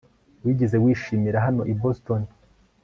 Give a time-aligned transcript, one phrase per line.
[0.43, 2.21] Wigeze wishimira hano i Boston